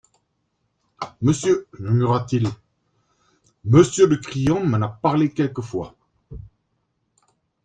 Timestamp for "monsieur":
1.21-1.67, 3.65-4.07